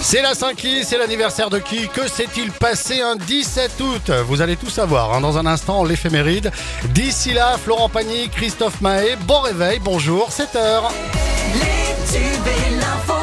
C'est 0.00 0.22
la 0.22 0.34
5 0.34 0.66
c'est 0.82 0.98
l'anniversaire 0.98 1.50
de 1.50 1.58
qui 1.58 1.88
Que 1.88 2.08
s'est-il 2.08 2.50
passé 2.50 3.00
un 3.00 3.16
17 3.16 3.80
août 3.80 4.10
Vous 4.26 4.40
allez 4.40 4.56
tout 4.56 4.70
savoir 4.70 5.14
hein, 5.14 5.20
dans 5.20 5.38
un 5.38 5.46
instant, 5.46 5.84
l'éphéméride. 5.84 6.50
D'ici 6.90 7.32
là, 7.32 7.56
Florent 7.62 7.88
Pagny, 7.88 8.28
Christophe 8.28 8.80
Mahé, 8.80 9.16
bon 9.26 9.40
réveil, 9.40 9.80
bonjour, 9.82 10.30
7h. 10.30 10.82
Les 11.54 12.12
tubes 12.12 12.46
et 12.46 13.15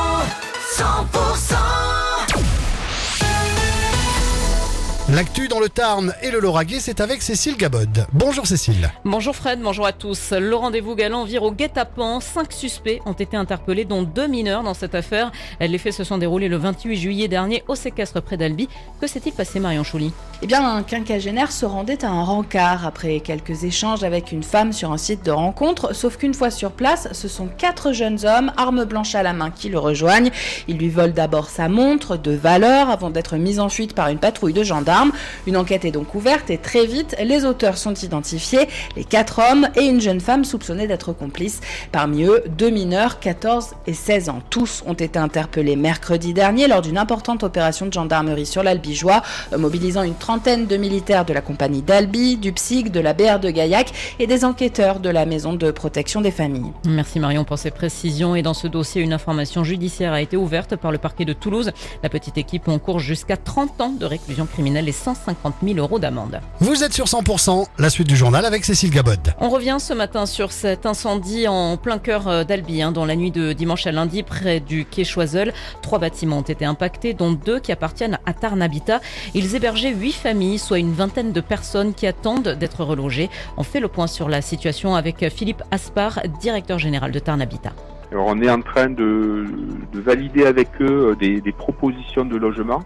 L'actu 5.13 5.47
dans 5.47 5.59
le 5.59 5.69
Tarn 5.69 6.11
et 6.23 6.31
le 6.31 6.39
Lauragais, 6.39 6.79
c'est 6.79 6.99
avec 6.99 7.21
Cécile 7.21 7.55
Gabod. 7.55 8.07
Bonjour 8.13 8.47
Cécile. 8.47 8.91
Bonjour 9.05 9.35
Fred, 9.35 9.61
bonjour 9.61 9.85
à 9.85 9.91
tous. 9.91 10.31
Le 10.31 10.55
rendez-vous 10.55 10.95
galant 10.95 11.23
vire 11.23 11.43
au 11.43 11.51
guet-apens. 11.51 12.19
Cinq 12.21 12.51
suspects 12.51 12.99
ont 13.05 13.13
été 13.13 13.37
interpellés, 13.37 13.85
dont 13.85 14.01
deux 14.01 14.25
mineurs 14.25 14.63
dans 14.63 14.73
cette 14.73 14.95
affaire. 14.95 15.31
Les 15.59 15.77
faits 15.77 15.93
se 15.93 16.03
sont 16.03 16.17
déroulés 16.17 16.47
le 16.47 16.57
28 16.57 16.95
juillet 16.95 17.27
dernier 17.27 17.63
au 17.67 17.75
séquestre 17.75 18.23
près 18.23 18.37
d'Albi. 18.37 18.67
Que 18.99 19.05
s'est-il 19.05 19.33
passé, 19.33 19.59
Marion 19.59 19.83
Chouli 19.83 20.11
Eh 20.41 20.47
bien, 20.47 20.67
un 20.67 20.81
quinquagénaire 20.81 21.51
se 21.51 21.67
rendait 21.67 22.03
à 22.03 22.09
un 22.09 22.23
rencard 22.23 22.87
après 22.87 23.19
quelques 23.19 23.65
échanges 23.65 24.03
avec 24.03 24.31
une 24.31 24.41
femme 24.41 24.73
sur 24.73 24.91
un 24.91 24.97
site 24.97 25.23
de 25.23 25.29
rencontre. 25.31 25.93
Sauf 25.93 26.17
qu'une 26.17 26.33
fois 26.33 26.49
sur 26.49 26.71
place, 26.71 27.07
ce 27.11 27.27
sont 27.27 27.49
quatre 27.55 27.91
jeunes 27.91 28.25
hommes, 28.25 28.51
armes 28.57 28.85
blanches 28.85 29.13
à 29.13 29.21
la 29.21 29.33
main, 29.33 29.51
qui 29.51 29.69
le 29.69 29.77
rejoignent. 29.77 30.31
Ils 30.67 30.79
lui 30.79 30.89
volent 30.89 31.13
d'abord 31.13 31.51
sa 31.51 31.69
montre 31.69 32.17
de 32.17 32.31
valeur 32.31 32.89
avant 32.89 33.11
d'être 33.11 33.35
mis 33.35 33.59
en 33.59 33.69
fuite 33.69 33.93
par 33.93 34.07
une 34.07 34.17
patrouille 34.17 34.53
de 34.53 34.63
gendarmes. 34.63 35.02
Une 35.47 35.57
enquête 35.57 35.85
est 35.85 35.91
donc 35.91 36.15
ouverte 36.15 36.49
et 36.49 36.57
très 36.57 36.85
vite, 36.85 37.15
les 37.23 37.45
auteurs 37.45 37.77
sont 37.77 37.93
identifiés, 37.93 38.67
les 38.95 39.03
quatre 39.03 39.39
hommes 39.39 39.67
et 39.75 39.83
une 39.83 40.01
jeune 40.01 40.19
femme 40.19 40.45
soupçonnée 40.45 40.87
d'être 40.87 41.13
complice. 41.13 41.61
Parmi 41.91 42.23
eux, 42.23 42.43
deux 42.57 42.69
mineurs, 42.69 43.19
14 43.19 43.71
et 43.87 43.93
16 43.93 44.29
ans. 44.29 44.41
Tous 44.49 44.83
ont 44.85 44.93
été 44.93 45.19
interpellés 45.19 45.75
mercredi 45.75 46.33
dernier 46.33 46.67
lors 46.67 46.81
d'une 46.81 46.97
importante 46.97 47.43
opération 47.43 47.85
de 47.85 47.93
gendarmerie 47.93 48.45
sur 48.45 48.63
l'Albigeois, 48.63 49.21
mobilisant 49.57 50.03
une 50.03 50.15
trentaine 50.15 50.67
de 50.67 50.77
militaires 50.77 51.25
de 51.25 51.33
la 51.33 51.41
compagnie 51.41 51.81
d'Albi, 51.81 52.37
du 52.37 52.51
PSIC, 52.51 52.91
de 52.91 52.99
la 52.99 53.13
BR 53.13 53.39
de 53.39 53.49
Gaillac 53.49 53.91
et 54.19 54.27
des 54.27 54.45
enquêteurs 54.45 54.99
de 54.99 55.09
la 55.09 55.25
maison 55.25 55.53
de 55.53 55.71
protection 55.71 56.21
des 56.21 56.31
familles. 56.31 56.71
Merci 56.85 57.19
Marion 57.19 57.43
pour 57.43 57.57
ces 57.57 57.71
précisions. 57.71 58.35
Et 58.35 58.41
dans 58.41 58.53
ce 58.53 58.67
dossier, 58.67 59.01
une 59.01 59.13
information 59.13 59.63
judiciaire 59.63 60.13
a 60.13 60.21
été 60.21 60.37
ouverte 60.37 60.75
par 60.75 60.91
le 60.91 60.97
parquet 60.97 61.25
de 61.25 61.33
Toulouse. 61.33 61.71
La 62.01 62.09
petite 62.09 62.37
équipe 62.37 62.67
encourt 62.67 62.99
jusqu'à 62.99 63.37
30 63.37 63.81
ans 63.81 63.89
de 63.91 64.05
réclusion 64.05 64.45
criminelle 64.45 64.87
150 64.93 65.55
000 65.61 65.77
euros 65.77 65.99
d'amende. 65.99 66.39
Vous 66.59 66.83
êtes 66.83 66.93
sur 66.93 67.05
100%, 67.05 67.65
la 67.77 67.89
suite 67.89 68.07
du 68.07 68.15
journal 68.15 68.45
avec 68.45 68.63
Cécile 68.63 68.91
Gabod. 68.91 69.33
On 69.39 69.49
revient 69.49 69.77
ce 69.79 69.93
matin 69.93 70.25
sur 70.25 70.53
cet 70.53 70.85
incendie 70.85 71.47
en 71.47 71.75
plein 71.75 71.97
cœur 71.97 72.27
euh, 72.29 72.43
d'Albi, 72.45 72.81
hein, 72.81 72.91
dans 72.91 73.05
la 73.05 73.15
nuit 73.15 73.31
de 73.31 73.51
dimanche 73.51 73.85
à 73.87 73.91
lundi, 73.91 74.23
près 74.23 74.61
du 74.61 74.85
quai 74.85 75.03
Choiseul. 75.03 75.51
Trois 75.81 75.99
bâtiments 75.99 76.37
ont 76.37 76.41
été 76.41 76.63
impactés, 76.63 77.13
dont 77.13 77.33
deux 77.33 77.59
qui 77.59 77.71
appartiennent 77.71 78.19
à 78.25 78.33
Tarn 78.33 78.61
Habitat. 78.61 79.01
Ils 79.33 79.55
hébergeaient 79.55 79.93
huit 79.93 80.13
familles, 80.13 80.59
soit 80.59 80.79
une 80.79 80.93
vingtaine 80.93 81.33
de 81.33 81.41
personnes 81.41 81.93
qui 81.93 82.07
attendent 82.07 82.49
d'être 82.49 82.83
relogées. 82.83 83.29
On 83.57 83.63
fait 83.63 83.81
le 83.81 83.89
point 83.89 84.07
sur 84.07 84.29
la 84.29 84.41
situation 84.41 84.95
avec 84.95 85.27
Philippe 85.29 85.63
Aspar, 85.71 86.21
directeur 86.39 86.79
général 86.79 87.11
de 87.11 87.19
Tarn 87.19 87.41
Habitat. 87.41 87.73
Alors 88.13 88.27
on 88.27 88.39
est 88.41 88.49
en 88.49 88.61
train 88.61 88.91
de, 88.91 89.45
de 89.91 89.99
valider 89.99 90.45
avec 90.45 90.69
eux 90.81 91.09
euh, 91.09 91.15
des, 91.15 91.41
des 91.41 91.51
propositions 91.51 92.25
de 92.25 92.37
logement. 92.37 92.83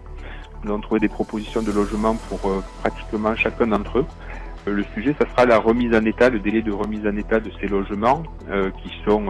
Nous 0.64 0.70
avons 0.70 0.80
trouvé 0.80 1.00
des 1.00 1.08
propositions 1.08 1.62
de 1.62 1.70
logement 1.70 2.16
pour 2.28 2.50
euh, 2.50 2.62
pratiquement 2.80 3.34
chacun 3.36 3.68
d'entre 3.68 4.00
eux. 4.00 4.06
Euh, 4.66 4.74
le 4.74 4.84
sujet, 4.94 5.14
ça 5.18 5.28
sera 5.30 5.46
la 5.46 5.58
remise 5.58 5.94
en 5.94 6.04
état, 6.04 6.30
le 6.30 6.40
délai 6.40 6.62
de 6.62 6.72
remise 6.72 7.06
en 7.06 7.16
état 7.16 7.38
de 7.38 7.50
ces 7.60 7.68
logements 7.68 8.22
euh, 8.50 8.70
qui 8.82 8.90
sont 9.04 9.26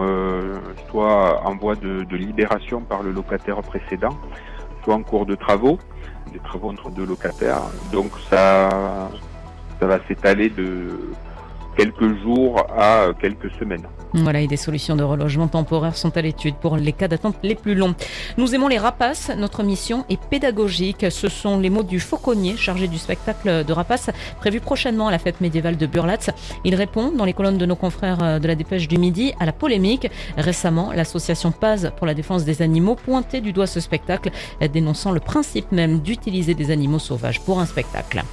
soit 0.89 1.45
en 1.45 1.55
voie 1.55 1.75
de, 1.75 2.03
de 2.03 2.17
libération 2.17 2.81
par 2.81 3.03
le 3.03 3.11
locataire 3.11 3.61
précédent, 3.61 4.17
soit 4.83 4.95
en 4.95 5.03
cours 5.03 5.25
de 5.25 5.35
travaux, 5.35 5.77
des 6.33 6.39
travaux 6.39 6.69
entre 6.69 6.89
deux 6.89 7.05
locataires. 7.05 7.61
Donc 7.91 8.11
ça, 8.29 9.09
ça 9.79 9.87
va 9.87 9.99
s'étaler 10.07 10.49
de 10.49 10.99
quelques 11.79 12.21
jours 12.23 12.65
à 12.77 13.07
quelques 13.21 13.49
semaines. 13.57 13.87
Voilà, 14.13 14.41
et 14.41 14.47
des 14.47 14.57
solutions 14.57 14.97
de 14.97 15.03
relogement 15.03 15.47
temporaire 15.47 15.95
sont 15.95 16.17
à 16.17 16.21
l'étude 16.21 16.55
pour 16.55 16.75
les 16.75 16.91
cas 16.91 17.07
d'attente 17.07 17.37
les 17.43 17.55
plus 17.55 17.75
longs. 17.75 17.95
Nous 18.37 18.53
aimons 18.53 18.67
les 18.67 18.79
rapaces, 18.79 19.31
notre 19.37 19.63
mission 19.63 20.03
est 20.09 20.19
pédagogique. 20.19 21.05
Ce 21.09 21.29
sont 21.29 21.57
les 21.59 21.69
mots 21.69 21.83
du 21.83 21.99
fauconnier 22.01 22.57
chargé 22.57 22.87
du 22.89 22.97
spectacle 22.97 23.63
de 23.63 23.71
rapaces 23.71 24.09
prévu 24.39 24.59
prochainement 24.59 25.07
à 25.07 25.11
la 25.11 25.19
fête 25.19 25.39
médiévale 25.39 25.77
de 25.77 25.85
Burlatz. 25.85 26.31
Il 26.65 26.75
répond 26.75 27.11
dans 27.11 27.23
les 27.23 27.33
colonnes 27.33 27.59
de 27.59 27.65
nos 27.65 27.77
confrères 27.77 28.41
de 28.41 28.47
la 28.47 28.55
dépêche 28.55 28.89
du 28.89 28.97
midi 28.97 29.33
à 29.39 29.45
la 29.45 29.53
polémique. 29.53 30.09
Récemment, 30.35 30.91
l'association 30.91 31.51
Paz 31.51 31.93
pour 31.95 32.07
la 32.07 32.13
défense 32.13 32.43
des 32.43 32.61
animaux 32.61 32.95
pointait 32.95 33.41
du 33.41 33.53
doigt 33.53 33.67
ce 33.67 33.79
spectacle, 33.79 34.31
dénonçant 34.73 35.11
le 35.11 35.21
principe 35.21 35.71
même 35.71 35.99
d'utiliser 35.99 36.55
des 36.55 36.71
animaux 36.71 36.99
sauvages 36.99 37.39
pour 37.39 37.61
un 37.61 37.65
spectacle. 37.65 38.23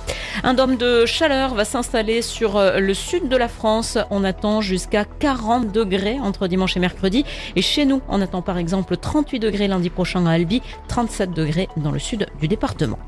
Un 0.43 0.55
dôme 0.55 0.77
de 0.77 1.07
chaleur 1.07 1.55
va 1.55 1.65
s'installer 1.65 2.23
sur 2.23 2.59
le 2.59 2.95
sud 2.95 3.29
de 3.29 3.36
la 3.37 3.49
France. 3.49 3.99
On 4.11 4.25
attend 4.25 4.61
jusqu'à 4.61 5.05
40 5.05 5.73
degrés 5.73 6.19
entre 6.21 6.49
dimanche 6.49 6.77
et 6.77 6.81
mercredi. 6.81 7.25
Et 7.55 7.63
chez 7.63 7.85
nous, 7.85 8.01
on 8.09 8.21
attend 8.21 8.43
par 8.43 8.59
exemple 8.59 8.97
38 8.97 9.39
degrés 9.39 9.69
lundi 9.69 9.91
prochain 9.91 10.27
à 10.27 10.33
Albi, 10.33 10.63
37 10.89 11.33
degrés 11.33 11.69
dans 11.77 11.91
le 11.91 11.99
sud 11.99 12.27
du 12.41 12.49
département. 12.49 12.99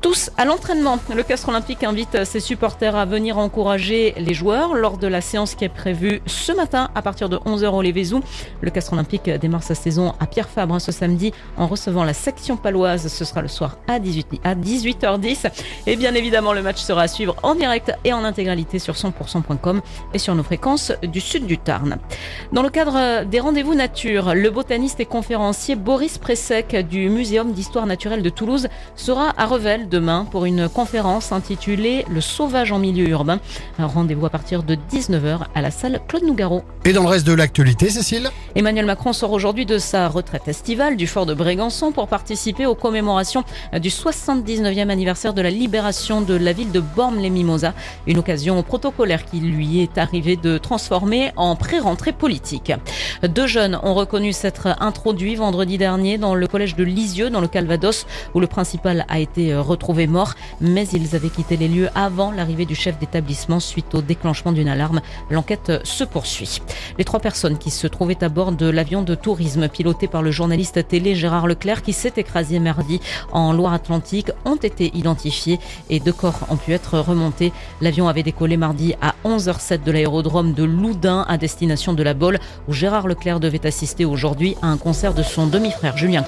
Tous 0.00 0.30
à 0.36 0.44
l'entraînement. 0.44 0.98
Le 1.14 1.22
Castre 1.22 1.48
Olympique 1.48 1.82
invite 1.82 2.24
ses 2.24 2.40
supporters 2.40 2.94
à 2.94 3.04
venir 3.04 3.38
encourager 3.38 4.14
les 4.16 4.34
joueurs 4.34 4.74
lors 4.74 4.96
de 4.96 5.06
la 5.06 5.20
séance 5.20 5.54
qui 5.54 5.64
est 5.64 5.68
prévue 5.68 6.22
ce 6.26 6.52
matin 6.52 6.90
à 6.94 7.02
partir 7.02 7.28
de 7.28 7.36
11h 7.36 7.66
au 7.66 7.82
Lévézou. 7.82 8.20
Le 8.60 8.70
Castre 8.70 8.92
Olympique 8.92 9.28
démarre 9.28 9.62
sa 9.62 9.74
saison 9.74 10.14
à 10.20 10.26
Pierre 10.26 10.48
Fabre 10.48 10.80
ce 10.80 10.92
samedi 10.92 11.32
en 11.56 11.66
recevant 11.66 12.04
la 12.04 12.14
section 12.14 12.56
paloise. 12.56 13.08
Ce 13.08 13.24
sera 13.24 13.42
le 13.42 13.48
soir 13.48 13.78
à, 13.88 13.98
18, 13.98 14.40
à 14.44 14.54
18h10. 14.54 15.50
Et 15.86 15.96
bien 15.96 16.14
évidemment, 16.14 16.52
le 16.52 16.62
match 16.62 16.78
sera 16.78 17.02
à 17.02 17.08
suivre 17.08 17.36
en 17.42 17.54
direct 17.54 17.92
et 18.04 18.12
en 18.12 18.24
intégralité 18.24 18.78
sur 18.78 18.94
100%.com 18.94 19.67
et 20.14 20.18
sur 20.18 20.34
nos 20.34 20.42
fréquences 20.42 20.92
du 21.02 21.20
sud 21.20 21.46
du 21.46 21.58
Tarn. 21.58 21.98
Dans 22.52 22.62
le 22.62 22.70
cadre 22.70 23.24
des 23.24 23.40
rendez-vous 23.40 23.74
nature, 23.74 24.34
le 24.34 24.50
botaniste 24.50 25.00
et 25.00 25.06
conférencier 25.06 25.76
Boris 25.76 26.18
Pressec 26.18 26.76
du 26.88 27.08
Muséum 27.08 27.52
d'histoire 27.52 27.86
naturelle 27.86 28.22
de 28.22 28.30
Toulouse 28.30 28.68
sera 28.96 29.32
à 29.36 29.46
Revel 29.46 29.88
demain 29.88 30.26
pour 30.30 30.44
une 30.44 30.68
conférence 30.68 31.32
intitulée 31.32 32.04
Le 32.10 32.20
sauvage 32.20 32.72
en 32.72 32.78
milieu 32.78 33.08
urbain. 33.08 33.40
Un 33.78 33.86
rendez-vous 33.86 34.26
à 34.26 34.30
partir 34.30 34.62
de 34.62 34.76
19h 34.90 35.40
à 35.54 35.60
la 35.60 35.70
salle 35.70 36.00
Claude 36.08 36.24
Nougaro. 36.24 36.62
Et 36.84 36.92
dans 36.92 37.02
le 37.02 37.08
reste 37.08 37.26
de 37.26 37.32
l'actualité, 37.32 37.90
Cécile? 37.90 38.30
Emmanuel 38.54 38.86
Macron 38.86 39.12
sort 39.12 39.32
aujourd'hui 39.32 39.66
de 39.66 39.78
sa 39.78 40.08
retraite 40.08 40.48
estivale 40.48 40.96
du 40.96 41.06
fort 41.06 41.26
de 41.26 41.34
Brégançon 41.34 41.92
pour 41.92 42.08
participer 42.08 42.66
aux 42.66 42.74
commémorations 42.74 43.44
du 43.78 43.88
79e 43.88 44.88
anniversaire 44.88 45.34
de 45.34 45.42
la 45.42 45.50
libération 45.50 46.20
de 46.20 46.34
la 46.34 46.52
ville 46.52 46.72
de 46.72 46.80
Bormes-les-Mimosas. 46.80 47.74
Une 48.06 48.18
occasion 48.18 48.62
protocolaire 48.62 49.24
qui 49.24 49.40
lui 49.48 49.80
est 49.80 49.98
arrivée 49.98 50.36
de 50.36 50.58
transformer 50.58 51.32
en 51.36 51.56
pré-rentrée 51.56 52.12
politique. 52.12 52.72
Deux 53.22 53.46
jeunes 53.46 53.78
ont 53.82 53.94
reconnu 53.94 54.32
s'être 54.32 54.76
introduits 54.80 55.34
vendredi 55.34 55.78
dernier 55.78 56.18
dans 56.18 56.34
le 56.34 56.46
collège 56.46 56.76
de 56.76 56.84
Lisieux, 56.84 57.30
dans 57.30 57.40
le 57.40 57.48
Calvados, 57.48 58.06
où 58.34 58.40
le 58.40 58.46
principal 58.46 59.04
a 59.08 59.18
été 59.18 59.54
retrouvé 59.54 60.06
mort, 60.06 60.34
mais 60.60 60.86
ils 60.88 61.16
avaient 61.16 61.30
quitté 61.30 61.56
les 61.56 61.68
lieux 61.68 61.88
avant 61.94 62.30
l'arrivée 62.30 62.66
du 62.66 62.74
chef 62.74 62.98
d'établissement 62.98 63.60
suite 63.60 63.94
au 63.94 64.02
déclenchement 64.02 64.52
d'une 64.52 64.68
alarme. 64.68 65.00
L'enquête 65.30 65.72
se 65.84 66.04
poursuit. 66.04 66.60
Les 66.98 67.04
trois 67.04 67.20
personnes 67.20 67.58
qui 67.58 67.70
se 67.70 67.86
trouvaient 67.86 68.22
à 68.22 68.28
bord 68.28 68.52
de 68.52 68.68
l'avion 68.68 69.02
de 69.02 69.14
tourisme 69.14 69.68
piloté 69.68 70.08
par 70.08 70.22
le 70.22 70.30
journaliste 70.30 70.86
télé 70.86 71.14
Gérard 71.14 71.46
Leclerc 71.46 71.82
qui 71.82 71.92
s'est 71.92 72.12
écrasé 72.16 72.58
mardi 72.58 73.00
en 73.32 73.52
Loire-Atlantique 73.52 74.30
ont 74.44 74.56
été 74.56 74.96
identifiées 74.96 75.58
et 75.90 76.00
deux 76.00 76.12
corps 76.12 76.40
ont 76.50 76.56
pu 76.56 76.72
être 76.72 76.98
remontés. 76.98 77.52
L'avion 77.80 78.08
avait 78.08 78.22
décollé 78.22 78.56
mardi 78.56 78.94
à 79.00 79.14
11h07 79.38 79.84
de 79.84 79.92
l'aérodrome 79.92 80.52
de 80.52 80.64
Loudun 80.64 81.24
à 81.28 81.38
destination 81.38 81.94
de 81.94 82.02
la 82.02 82.12
Bolle 82.12 82.40
où 82.66 82.72
Gérard 82.72 83.06
Leclerc 83.06 83.38
devait 83.38 83.64
assister 83.66 84.04
aujourd'hui 84.04 84.56
à 84.62 84.66
un 84.66 84.76
concert 84.76 85.14
de 85.14 85.22
son 85.22 85.46
demi-frère 85.46 85.96
Julien 85.96 86.24